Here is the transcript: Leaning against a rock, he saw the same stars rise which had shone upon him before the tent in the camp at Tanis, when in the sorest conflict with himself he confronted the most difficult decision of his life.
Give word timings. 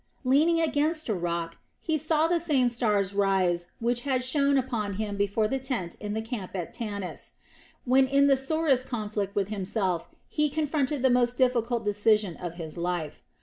Leaning 0.23 0.59
against 0.59 1.09
a 1.09 1.13
rock, 1.13 1.57
he 1.79 1.95
saw 1.95 2.27
the 2.27 2.39
same 2.39 2.67
stars 2.69 3.13
rise 3.13 3.67
which 3.79 4.01
had 4.01 4.23
shone 4.23 4.57
upon 4.57 4.93
him 4.93 5.15
before 5.15 5.47
the 5.47 5.59
tent 5.59 5.95
in 5.99 6.15
the 6.15 6.23
camp 6.23 6.55
at 6.55 6.73
Tanis, 6.73 7.33
when 7.85 8.07
in 8.07 8.25
the 8.25 8.35
sorest 8.35 8.87
conflict 8.89 9.35
with 9.35 9.49
himself 9.49 10.09
he 10.27 10.49
confronted 10.49 11.03
the 11.03 11.11
most 11.11 11.37
difficult 11.37 11.85
decision 11.85 12.35
of 12.37 12.55
his 12.55 12.79
life. 12.79 13.21